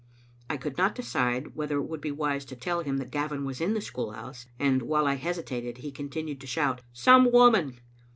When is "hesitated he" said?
5.13-5.91